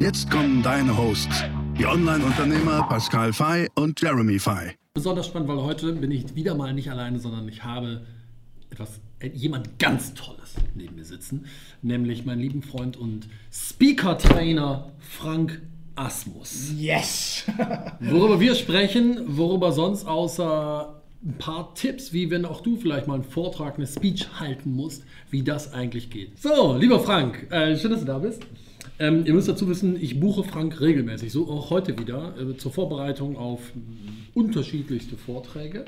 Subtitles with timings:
[0.00, 1.44] Jetzt kommen deine Hosts,
[1.78, 4.72] die Online-Unternehmer Pascal Fay und Jeremy Fay.
[4.94, 8.06] Besonders spannend, weil heute bin ich wieder mal nicht alleine, sondern ich habe
[8.70, 8.98] etwas,
[9.34, 11.44] jemand ganz Tolles neben mir sitzen,
[11.82, 15.60] nämlich meinen lieben Freund und Speaker-Trainer Frank
[15.96, 16.72] Asmus.
[16.78, 17.44] Yes!
[18.00, 23.16] worüber wir sprechen, worüber sonst außer ein paar Tipps, wie wenn auch du vielleicht mal
[23.16, 26.40] einen Vortrag, eine Speech halten musst, wie das eigentlich geht.
[26.40, 28.46] So, lieber Frank, äh, schön, dass du da bist.
[29.00, 32.70] Ähm, ihr müsst dazu wissen, ich buche Frank regelmäßig, so auch heute wieder, äh, zur
[32.70, 33.72] Vorbereitung auf
[34.34, 35.86] unterschiedlichste Vorträge.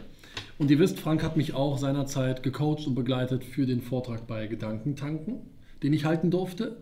[0.58, 4.46] Und ihr wisst, Frank hat mich auch seinerzeit gecoacht und begleitet für den Vortrag bei
[4.46, 5.40] Gedankentanken,
[5.82, 6.78] den ich halten durfte.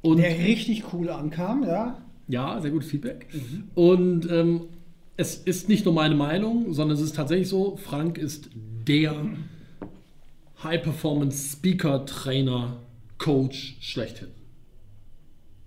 [0.00, 2.02] Und Der richtig cool ankam, ja.
[2.26, 3.28] Ja, sehr gutes Feedback.
[3.32, 3.64] Mhm.
[3.74, 4.62] Und ähm,
[5.16, 8.50] es ist nicht nur meine Meinung, sondern es ist tatsächlich so, Frank ist
[8.88, 9.14] der
[10.64, 12.78] High-Performance Speaker, Trainer,
[13.18, 14.28] Coach schlechthin.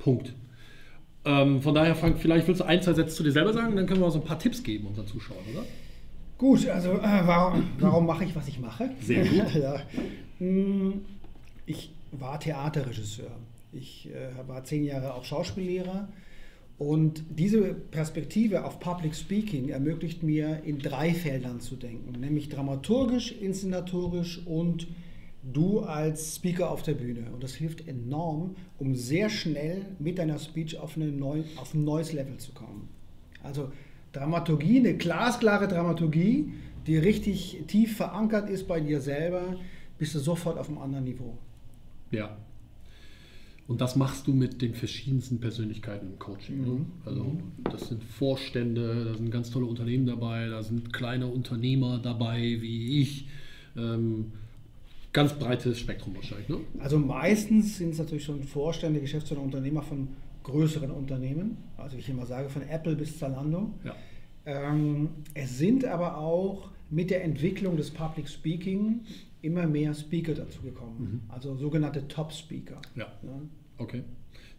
[0.05, 0.35] Punkt.
[1.25, 3.87] Ähm, von daher, Frank, vielleicht willst du ein, zwei Sätze zu dir selber sagen, dann
[3.87, 5.65] können wir so ein paar Tipps geben unseren Zuschauern, oder?
[6.37, 8.91] Gut, also äh, warum, warum mache ich, was ich mache?
[9.01, 9.55] Sehr gut.
[9.55, 9.81] ja.
[10.37, 11.01] Hm,
[11.65, 13.31] ich war Theaterregisseur.
[13.73, 16.07] Ich äh, war zehn Jahre auch Schauspiellehrer.
[16.77, 23.31] Und diese Perspektive auf Public Speaking ermöglicht mir, in drei Feldern zu denken, nämlich dramaturgisch,
[23.31, 24.85] inszenatorisch und
[25.53, 27.31] du als Speaker auf der Bühne.
[27.31, 32.13] Und das hilft enorm, um sehr schnell mit deiner Speech auf, neu, auf ein neues
[32.13, 32.89] Level zu kommen.
[33.43, 33.71] Also
[34.11, 36.51] Dramaturgie, eine glasklare Dramaturgie,
[36.87, 39.57] die richtig tief verankert ist bei dir selber,
[39.97, 41.37] bist du sofort auf einem anderen Niveau.
[42.11, 42.37] Ja.
[43.67, 46.61] Und das machst du mit den verschiedensten Persönlichkeiten im Coaching.
[46.61, 46.67] Ne?
[46.67, 46.85] Mhm.
[47.03, 47.39] Also mhm.
[47.63, 53.01] das sind Vorstände, da sind ganz tolle Unternehmen dabei, da sind kleine Unternehmer dabei wie
[53.01, 53.27] ich.
[53.75, 54.31] Ähm,
[55.15, 56.49] ganz breites Spektrum wahrscheinlich.
[56.49, 56.57] Ne?
[56.79, 60.09] Also meistens sind es natürlich schon Vorstände, Geschäftsführer, Unternehmer von
[60.43, 63.73] größeren Unternehmen, also wie ich immer sage, von Apple bis Zalando.
[63.83, 63.95] Ja.
[64.45, 69.05] Ähm, es sind aber auch mit der Entwicklung des Public Speaking
[69.41, 71.31] immer mehr Speaker dazu gekommen, mhm.
[71.31, 72.81] also sogenannte Top-Speaker.
[72.95, 73.07] Ja.
[73.23, 73.41] ja.
[73.77, 74.03] Okay,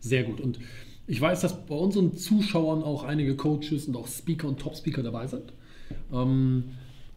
[0.00, 0.40] sehr gut.
[0.40, 0.58] Und
[1.06, 5.26] ich weiß, dass bei unseren Zuschauern auch einige Coaches und auch Speaker und Top-Speaker dabei
[5.26, 5.52] sind.
[6.10, 6.64] Ähm,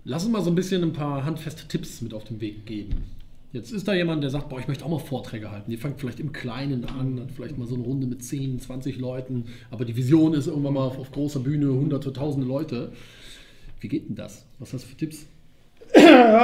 [0.03, 3.05] lass uns mal so ein bisschen ein paar handfeste Tipps mit auf den Weg geben.
[3.51, 5.71] Jetzt ist da jemand, der sagt, boah, ich möchte auch mal Vorträge halten.
[5.71, 8.99] Die fängt vielleicht im Kleinen an, hat vielleicht mal so eine Runde mit 10, 20
[8.99, 12.91] Leuten, aber die Vision ist irgendwann mal auf, auf großer Bühne hunderte, tausende Leute.
[13.79, 14.45] Wie geht denn das?
[14.59, 15.25] Was hast du für Tipps?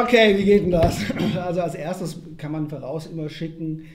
[0.03, 0.99] Okay, wie geht denn das?
[1.35, 3.85] Also als erstes kann man voraus immer schicken,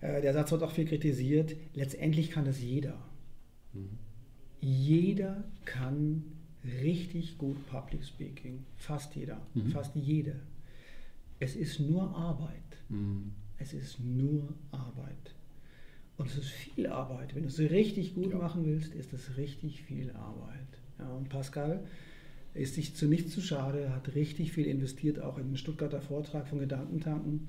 [0.00, 2.94] äh, der Satz wird auch viel kritisiert, letztendlich kann das jeder.
[3.72, 3.98] Mhm.
[4.60, 6.24] Jeder kann
[6.82, 8.64] richtig gut Public Speaking.
[8.76, 9.40] Fast jeder.
[9.54, 9.70] Mhm.
[9.70, 10.40] Fast jede.
[11.38, 12.62] Es ist nur Arbeit.
[12.88, 13.32] Mhm.
[13.58, 15.34] Es ist nur Arbeit.
[16.16, 17.34] Und es ist viel Arbeit.
[17.34, 18.38] Wenn du es richtig gut ja.
[18.38, 20.80] machen willst, ist es richtig viel Arbeit.
[20.98, 21.84] Ja, und Pascal
[22.54, 26.48] ist sich zu nichts zu schade, hat richtig viel investiert, auch in den Stuttgarter Vortrag
[26.48, 27.48] von Gedankentanken.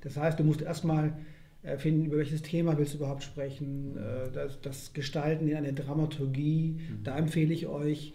[0.00, 1.16] Das heißt, du musst erstmal
[1.62, 5.72] äh, finden, über welches Thema willst du überhaupt sprechen, äh, das, das Gestalten in einer
[5.72, 6.72] Dramaturgie.
[6.72, 7.04] Mhm.
[7.04, 8.14] Da empfehle ich euch,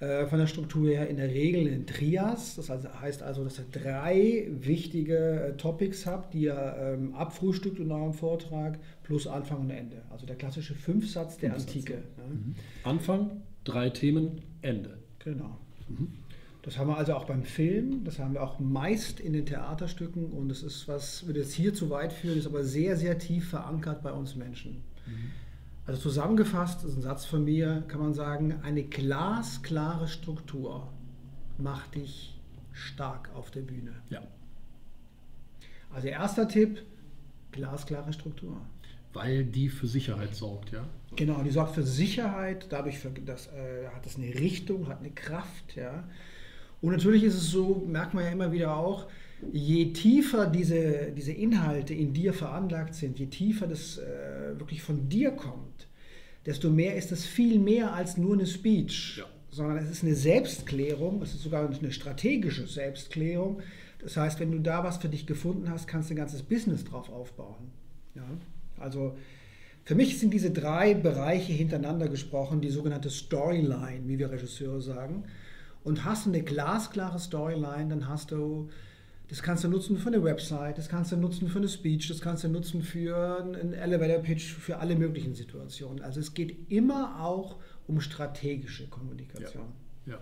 [0.00, 2.56] von der Struktur her in der Regel in Trias.
[2.56, 7.92] Das heißt also, dass ihr drei wichtige äh, Topics habt, die ihr ähm, abfrühstückt in
[7.92, 10.02] eurem Vortrag, plus Anfang und Ende.
[10.08, 11.68] Also der klassische Fünfsatz der Fünfsatz.
[11.68, 11.92] Antike.
[11.92, 12.24] Ja.
[12.24, 12.54] Mhm.
[12.84, 14.96] Anfang, drei Themen, Ende.
[15.18, 15.58] Genau.
[15.88, 16.08] Mhm.
[16.62, 20.26] Das haben wir also auch beim Film, das haben wir auch meist in den Theaterstücken
[20.26, 23.50] und das ist was, würde jetzt hier zu weit führen, ist aber sehr, sehr tief
[23.50, 24.82] verankert bei uns Menschen.
[25.06, 25.30] Mhm.
[25.90, 30.86] Also zusammengefasst, das ist ein Satz von mir, kann man sagen, eine glasklare Struktur
[31.58, 32.38] macht dich
[32.70, 33.94] stark auf der Bühne.
[34.08, 34.22] Ja.
[35.92, 36.80] Also erster Tipp,
[37.50, 38.60] glasklare Struktur.
[39.14, 40.86] Weil die für Sicherheit sorgt, ja?
[41.16, 45.10] Genau, die sorgt für Sicherheit, dadurch für, das, äh, hat es eine Richtung, hat eine
[45.10, 46.04] Kraft, ja.
[46.80, 49.08] Und natürlich ist es so, merkt man ja immer wieder auch,
[49.52, 55.08] je tiefer diese, diese Inhalte in dir veranlagt sind, je tiefer das äh, wirklich von
[55.08, 55.88] dir kommt,
[56.46, 59.24] desto mehr ist es viel mehr als nur eine Speech, ja.
[59.50, 63.60] sondern es ist eine Selbstklärung, es ist sogar eine strategische Selbstklärung.
[63.98, 66.84] Das heißt, wenn du da was für dich gefunden hast, kannst du ein ganzes Business
[66.84, 67.70] drauf aufbauen.
[68.14, 68.24] Ja?
[68.78, 69.16] Also
[69.84, 75.24] Für mich sind diese drei Bereiche hintereinander gesprochen, die sogenannte Storyline, wie wir Regisseure sagen.
[75.82, 78.68] Und hast du eine glasklare Storyline, dann hast du,
[79.30, 82.20] das kannst du nutzen für eine Website, das kannst du nutzen für eine Speech, das
[82.20, 86.02] kannst du nutzen für einen Elevator Pitch, für alle möglichen Situationen.
[86.02, 87.56] Also es geht immer auch
[87.86, 89.66] um strategische Kommunikation.
[90.06, 90.14] Ja.
[90.14, 90.18] Ja,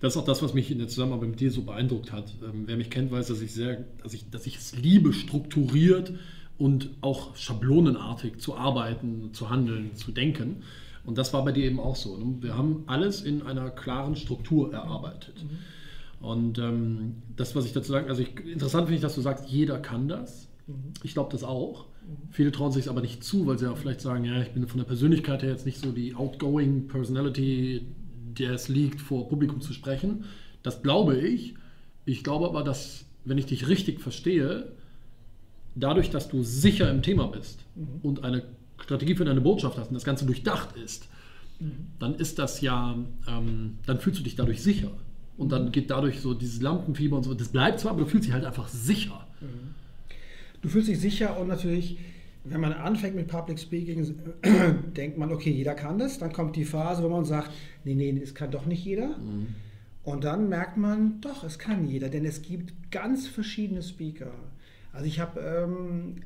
[0.00, 2.34] das ist auch das, was mich in der Zusammenarbeit mit dir so beeindruckt hat.
[2.42, 6.12] Ähm, wer mich kennt, weiß, dass ich sehr, dass ich, dass ich es liebe, strukturiert
[6.58, 10.64] und auch schablonenartig zu arbeiten, zu handeln, zu denken.
[11.04, 12.18] Und das war bei dir eben auch so.
[12.18, 12.42] Ne?
[12.42, 15.44] Wir haben alles in einer klaren Struktur erarbeitet.
[15.44, 15.58] Mhm.
[16.20, 19.48] Und ähm, das, was ich dazu sage, also ich, interessant finde ich, dass du sagst,
[19.48, 20.48] jeder kann das.
[20.66, 20.92] Mhm.
[21.02, 21.86] Ich glaube das auch.
[21.86, 22.28] Mhm.
[22.30, 24.66] Viele trauen sich es aber nicht zu, weil sie ja vielleicht sagen, ja, ich bin
[24.68, 27.86] von der Persönlichkeit her jetzt nicht so die outgoing Personality,
[28.38, 30.24] der es liegt, vor Publikum zu sprechen.
[30.62, 31.54] Das glaube ich.
[32.04, 34.72] Ich glaube aber, dass, wenn ich dich richtig verstehe,
[35.74, 38.00] dadurch, dass du sicher im Thema bist mhm.
[38.02, 38.42] und eine
[38.78, 41.08] Strategie für deine Botschaft hast und das Ganze durchdacht ist,
[41.60, 41.86] mhm.
[41.98, 42.96] dann ist das ja,
[43.26, 44.90] ähm, dann fühlst du dich dadurch sicher.
[45.40, 48.26] Und dann geht dadurch so dieses Lampenfieber und so, das bleibt zwar, aber du fühlst
[48.26, 49.26] dich halt einfach sicher.
[50.60, 51.98] Du fühlst dich sicher und natürlich,
[52.44, 54.16] wenn man anfängt mit Public Speaking,
[54.96, 56.18] denkt man, okay, jeder kann das.
[56.18, 57.52] Dann kommt die Phase, wo man sagt,
[57.84, 59.16] nee, nee, es kann doch nicht jeder.
[59.16, 59.54] Mhm.
[60.04, 64.32] Und dann merkt man, doch, es kann jeder, denn es gibt ganz verschiedene Speaker.
[64.92, 66.16] Also ich habe ähm,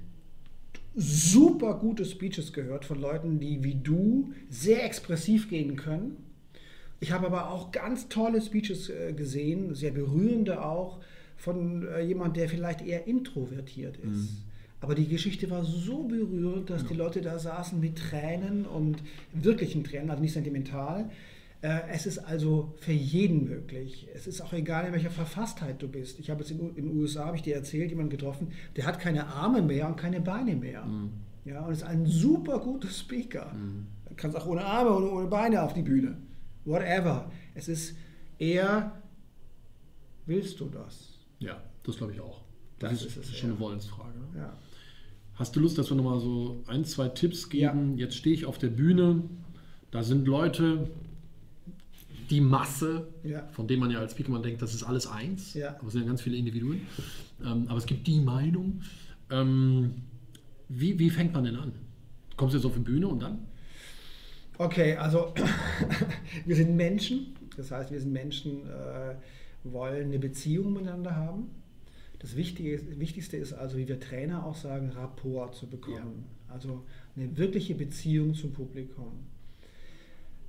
[0.96, 6.16] super gute Speeches gehört von Leuten, die wie du sehr expressiv gehen können.
[7.00, 11.00] Ich habe aber auch ganz tolle Speeches äh, gesehen, sehr berührende auch,
[11.36, 14.32] von äh, jemand, der vielleicht eher introvertiert ist.
[14.32, 14.38] Mhm.
[14.80, 16.88] Aber die Geschichte war so berührend, dass ja.
[16.88, 18.98] die Leute da saßen mit Tränen und
[19.32, 21.10] wirklichen Tränen, also nicht sentimental,
[21.64, 24.06] äh, es ist also für jeden möglich.
[24.14, 26.20] Es ist auch egal, in welcher Verfasstheit du bist.
[26.20, 29.28] Ich habe jetzt in den USA, habe ich dir erzählt, jemanden getroffen, der hat keine
[29.28, 30.84] Arme mehr und keine Beine mehr.
[30.84, 31.10] Mhm.
[31.46, 33.52] Ja, und ist ein super guter Speaker.
[33.54, 33.86] Mhm.
[34.16, 36.18] Kannst auch ohne Arme und ohne Beine auf die Bühne.
[36.64, 37.30] Whatever.
[37.54, 37.96] Es ist
[38.38, 38.92] eher,
[40.26, 41.18] willst du das?
[41.38, 42.42] Ja, das glaube ich auch.
[42.78, 43.54] Das, das ist, ist, schon eher.
[43.54, 44.18] eine Wollensfrage.
[44.18, 44.38] Ne?
[44.38, 44.58] Ja.
[45.34, 47.98] Hast du Lust, dass wir nochmal so ein, zwei Tipps geben?
[47.98, 48.04] Ja.
[48.04, 49.22] Jetzt stehe ich auf der Bühne,
[49.90, 50.90] da sind Leute,
[52.30, 53.46] die Masse, ja.
[53.52, 55.76] von dem man ja als Speaker denkt, das ist alles eins, ja.
[55.76, 56.82] aber es sind ja ganz viele Individuen.
[57.44, 58.82] Ähm, aber es gibt die Meinung.
[59.30, 59.94] Ähm,
[60.68, 61.72] wie, wie fängt man denn an?
[62.36, 63.46] Kommst du jetzt auf die Bühne und dann?
[64.58, 65.34] Okay, also
[66.44, 69.14] wir sind Menschen, das heißt, wir sind Menschen, äh,
[69.64, 71.50] wollen eine Beziehung miteinander haben.
[72.18, 76.24] Das Wichtige, Wichtigste ist also, wie wir Trainer auch sagen, Rapport zu bekommen.
[76.48, 76.54] Ja.
[76.54, 76.84] Also
[77.16, 79.12] eine wirkliche Beziehung zum Publikum.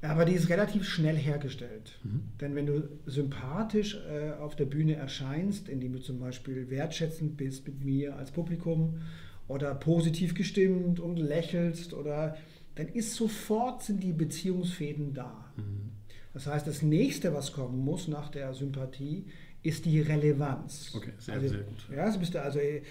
[0.02, 1.98] Aber die ist relativ schnell hergestellt.
[2.04, 2.22] Mhm.
[2.40, 7.66] Denn wenn du sympathisch äh, auf der Bühne erscheinst, indem du zum Beispiel wertschätzend bist
[7.66, 9.02] mit mir als Publikum
[9.48, 12.38] oder positiv gestimmt und lächelst oder
[12.76, 15.52] dann ist sofort sind die Beziehungsfäden da.
[15.58, 15.92] Mhm.
[16.34, 19.26] Das heißt, das nächste, was kommen muss nach der Sympathie,
[19.64, 20.92] ist die Relevanz.
[20.96, 21.88] Okay, sehr, also, sehr gut.
[21.96, 22.82] Ja, also bist du also, äh,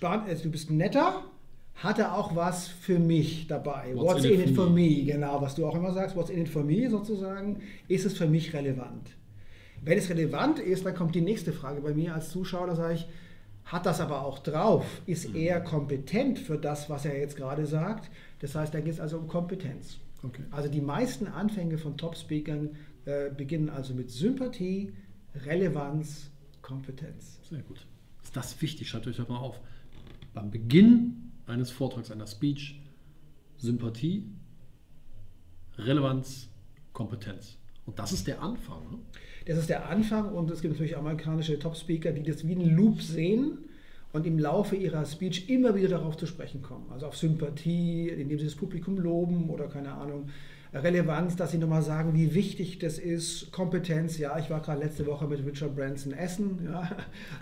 [0.00, 1.24] also du bist netter,
[1.76, 3.92] hat er auch was für mich dabei.
[3.94, 4.88] What's, what's in, it, for me?
[4.88, 5.04] me?
[5.04, 8.26] Genau, was du auch immer sagst, what's in it for me sozusagen, ist es für
[8.26, 9.10] mich relevant.
[9.82, 12.94] Wenn es relevant ist, dann kommt die nächste Frage bei mir als Zuschauer, da sage
[12.94, 13.06] ich,
[13.64, 15.36] hat das aber auch drauf, ist mhm.
[15.36, 18.10] er kompetent für das, was er jetzt gerade sagt.
[18.40, 19.98] Das heißt, da geht es also um Kompetenz.
[20.22, 20.42] Okay.
[20.50, 22.70] Also die meisten Anfänge von Top-Speakern
[23.04, 24.92] äh, beginnen also mit Sympathie,
[25.34, 27.40] Relevanz, Kompetenz.
[27.48, 27.86] Sehr gut.
[28.22, 28.88] Ist das wichtig?
[28.88, 29.60] Schreibt euch das mal auf.
[30.34, 32.80] Beim Beginn eines Vortrags, einer Speech
[33.56, 34.28] Sympathie,
[35.78, 36.48] Relevanz,
[36.92, 37.58] Kompetenz.
[37.86, 38.82] Und das ist der Anfang.
[38.90, 38.98] Ne?
[39.46, 43.02] Das ist der Anfang und es gibt natürlich amerikanische Top-Speaker, die das wie einen Loop
[43.02, 43.58] sehen
[44.12, 46.86] und im Laufe ihrer Speech immer wieder darauf zu sprechen kommen.
[46.90, 50.28] Also auf Sympathie, indem sie das Publikum loben oder keine Ahnung,
[50.74, 55.06] Relevanz, dass sie nochmal sagen, wie wichtig das ist, Kompetenz, ja, ich war gerade letzte
[55.06, 56.90] Woche mit Richard Branson essen, ja,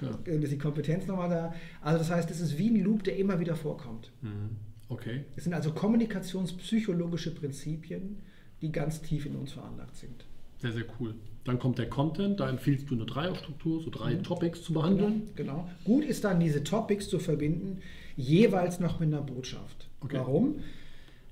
[0.01, 0.19] ja.
[0.33, 1.55] ist die Kompetenz nochmal da.
[1.81, 4.11] Also das heißt, es ist wie ein Loop, der immer wieder vorkommt.
[4.23, 4.57] Mhm.
[4.89, 5.25] Okay.
[5.37, 8.19] Es sind also kommunikationspsychologische Prinzipien,
[8.61, 10.25] die ganz tief in uns veranlagt sind.
[10.61, 11.15] Sehr, sehr cool.
[11.45, 14.23] Dann kommt der Content, da empfiehlst du eine Dreierstruktur, so drei mhm.
[14.23, 15.31] Topics zu behandeln.
[15.35, 15.71] Genau, genau.
[15.85, 17.79] Gut ist dann, diese Topics zu verbinden,
[18.17, 19.89] jeweils noch mit einer Botschaft.
[20.01, 20.19] Okay.
[20.19, 20.57] Warum?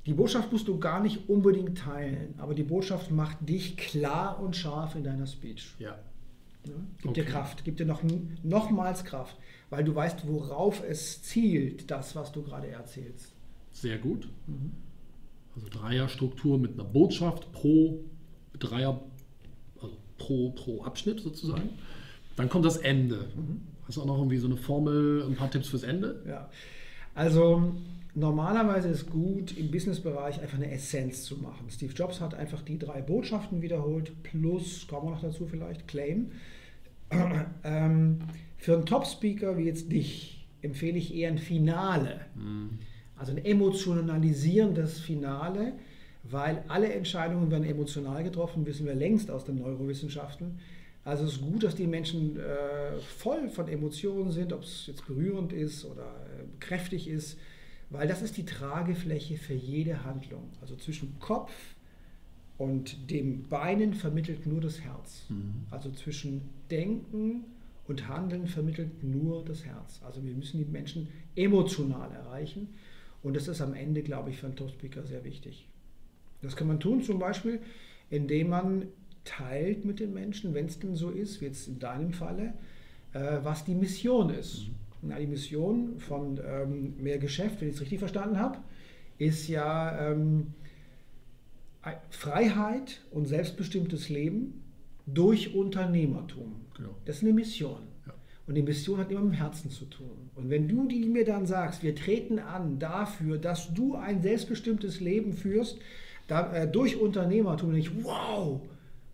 [0.06, 4.56] Die Botschaft musst du gar nicht unbedingt teilen, aber die Botschaft macht dich klar und
[4.56, 5.74] scharf in deiner Speech.
[5.78, 5.98] Ja.
[6.64, 7.20] ja gibt okay.
[7.20, 8.02] dir Kraft, gibt dir noch,
[8.42, 9.36] nochmals Kraft,
[9.68, 13.34] weil du weißt, worauf es zielt, das, was du gerade erzählst.
[13.72, 14.30] Sehr gut.
[14.46, 14.72] Mhm.
[15.54, 18.00] Also Dreierstruktur mit einer Botschaft pro
[18.58, 19.02] Dreier,
[20.18, 21.70] pro, pro Abschnitt sozusagen.
[22.36, 23.28] Dann kommt das Ende.
[23.34, 23.62] Mhm.
[23.86, 26.22] Hast du auch noch irgendwie so eine Formel, ein paar Tipps fürs Ende?
[26.28, 26.50] Ja.
[27.14, 27.74] Also
[28.14, 31.66] normalerweise ist gut, im Businessbereich einfach eine Essenz zu machen.
[31.70, 36.32] Steve Jobs hat einfach die drei Botschaften wiederholt, plus, kommen wir noch dazu vielleicht, Claim.
[37.64, 38.18] ähm,
[38.58, 42.20] für einen Top-Speaker wie jetzt dich empfehle ich eher ein Finale.
[42.34, 42.78] Mhm.
[43.16, 45.72] Also ein emotionalisierendes Finale,
[46.30, 50.58] weil alle Entscheidungen werden emotional getroffen, wissen wir längst aus den Neurowissenschaften.
[51.04, 55.06] Also es ist gut, dass die Menschen äh, voll von Emotionen sind, ob es jetzt
[55.06, 57.38] berührend ist oder äh, kräftig ist,
[57.90, 60.50] weil das ist die Tragefläche für jede Handlung.
[60.60, 61.50] Also zwischen Kopf
[62.58, 65.24] und dem Beinen vermittelt nur das Herz.
[65.30, 65.66] Mhm.
[65.70, 67.44] Also zwischen Denken
[67.86, 70.00] und Handeln vermittelt nur das Herz.
[70.04, 72.68] Also wir müssen die Menschen emotional erreichen.
[73.22, 75.66] Und das ist am Ende, glaube ich, für einen Top-Speaker sehr wichtig.
[76.42, 77.60] Das kann man tun zum Beispiel,
[78.10, 78.86] indem man
[79.24, 82.54] teilt mit den Menschen, wenn es denn so ist, wie jetzt in deinem Falle,
[83.12, 84.68] äh, was die Mission ist.
[84.68, 84.74] Mhm.
[85.02, 88.58] Na, die Mission von ähm, Mehr Geschäft, wenn ich es richtig verstanden habe,
[89.18, 90.54] ist ja ähm,
[92.10, 94.62] Freiheit und selbstbestimmtes Leben
[95.06, 96.56] durch Unternehmertum.
[96.76, 96.94] Genau.
[97.04, 97.80] Das ist eine Mission.
[98.46, 100.30] Und die Mission hat immer mit dem Herzen zu tun.
[100.34, 105.00] Und wenn du die mir dann sagst, wir treten an dafür, dass du ein selbstbestimmtes
[105.00, 105.78] Leben führst,
[106.28, 108.60] da, äh, durch Unternehmertum, dann ich, wow,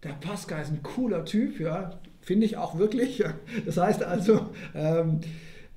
[0.02, 3.24] der Pascal ist ein cooler Typ, ja, finde ich auch wirklich.
[3.64, 5.20] Das heißt also, ähm,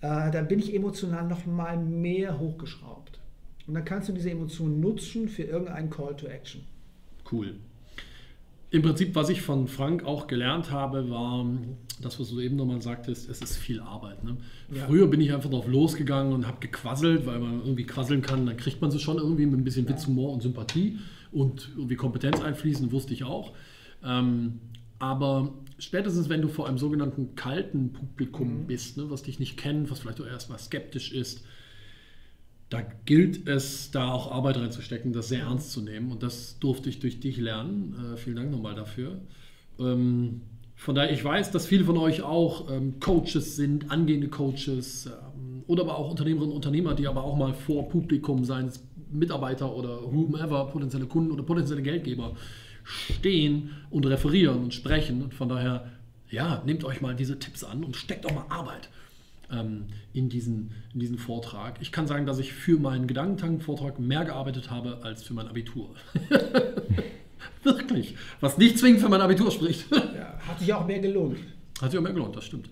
[0.01, 3.19] äh, dann bin ich emotional noch mal mehr hochgeschraubt.
[3.67, 6.63] Und dann kannst du diese Emotionen nutzen für irgendeinen Call to Action.
[7.31, 7.55] Cool.
[8.69, 11.45] Im Prinzip, was ich von Frank auch gelernt habe, war
[12.01, 14.23] das, was du eben nochmal sagtest, es ist viel Arbeit.
[14.23, 14.37] Ne?
[14.73, 14.85] Ja.
[14.85, 18.57] Früher bin ich einfach drauf losgegangen und habe gequasselt, weil man irgendwie quasseln kann, dann
[18.57, 20.97] kriegt man sie schon irgendwie mit ein bisschen Witz, Humor und Sympathie
[21.31, 23.53] und irgendwie Kompetenz einfließen, wusste ich auch.
[24.03, 24.59] Ähm,
[24.99, 28.67] aber spätestens, wenn du vor einem sogenannten kalten Publikum mhm.
[28.67, 31.43] bist, ne, was dich nicht kennt, was vielleicht auch erstmal skeptisch ist,
[32.69, 36.11] da gilt es, da auch Arbeit reinzustecken, das sehr ernst zu nehmen.
[36.11, 37.95] Und das durfte ich durch dich lernen.
[38.13, 39.21] Äh, vielen Dank nochmal dafür.
[39.79, 40.41] Ähm,
[40.75, 45.63] von daher, ich weiß, dass viele von euch auch ähm, Coaches sind, angehende Coaches ähm,
[45.65, 49.73] oder aber auch Unternehmerinnen und Unternehmer, die aber auch mal vor Publikum, seien es Mitarbeiter
[49.73, 52.35] oder whomever, potenzielle Kunden oder potenzielle Geldgeber,
[52.83, 55.21] stehen und referieren und sprechen.
[55.21, 55.91] Und von daher,
[56.29, 58.89] ja, nehmt euch mal diese Tipps an und steckt auch mal Arbeit
[59.51, 61.77] ähm, in, diesen, in diesen Vortrag.
[61.81, 65.89] Ich kann sagen, dass ich für meinen Gedankentank-Vortrag mehr gearbeitet habe als für mein Abitur.
[67.63, 68.15] Wirklich.
[68.39, 69.85] Was nicht zwingend für mein Abitur spricht.
[69.91, 71.37] Ja, hat sich auch mehr gelohnt.
[71.81, 72.69] Hat sich auch mehr gelohnt, das stimmt.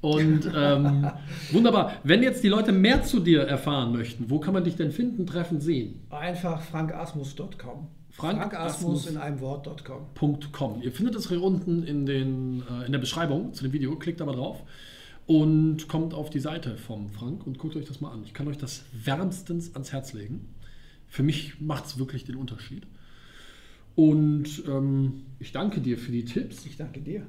[0.00, 1.10] Und ähm,
[1.52, 1.94] wunderbar.
[2.04, 5.26] Wenn jetzt die Leute mehr zu dir erfahren möchten, wo kann man dich denn finden,
[5.26, 6.00] treffen, sehen?
[6.10, 7.88] Einfach frankasmus.com.
[8.10, 10.82] Frank, Frank Asmus in einem Wort.com.
[10.82, 13.96] Ihr findet es hier unten in, den, äh, in der Beschreibung zu dem Video.
[13.96, 14.62] Klickt da mal drauf
[15.26, 18.24] und kommt auf die Seite vom Frank und guckt euch das mal an.
[18.24, 20.48] Ich kann euch das wärmstens ans Herz legen.
[21.08, 22.86] Für mich macht es wirklich den Unterschied.
[23.94, 26.66] Und ähm, ich danke dir für die Tipps.
[26.66, 27.26] Ich danke dir.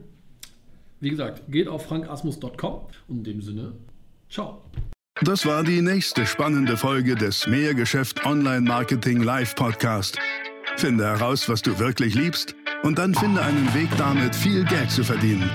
[1.01, 3.73] Wie gesagt, geht auf frankasmus.com und in dem Sinne,
[4.29, 4.61] ciao.
[5.23, 10.17] Das war die nächste spannende Folge des Mehrgeschäft Online Marketing Live Podcast.
[10.77, 15.03] Finde heraus, was du wirklich liebst und dann finde einen Weg damit, viel Geld zu
[15.03, 15.49] verdienen.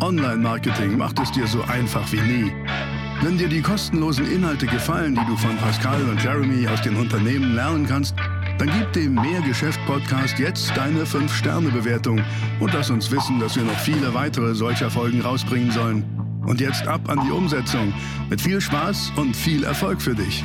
[0.00, 2.52] Online-Marketing macht es dir so einfach wie nie.
[3.22, 7.54] Wenn dir die kostenlosen Inhalte gefallen, die du von Pascal und Jeremy aus den Unternehmen
[7.54, 8.16] lernen kannst,
[8.62, 12.20] dann gib dem Mehrgeschäft-Podcast jetzt deine 5-Sterne-Bewertung
[12.60, 16.04] und lass uns wissen, dass wir noch viele weitere solcher Folgen rausbringen sollen.
[16.46, 17.92] Und jetzt ab an die Umsetzung.
[18.30, 20.44] Mit viel Spaß und viel Erfolg für dich.